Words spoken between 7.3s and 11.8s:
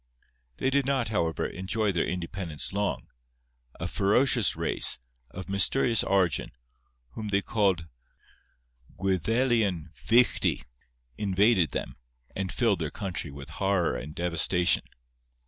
called Gwyddelian Fichti, invaded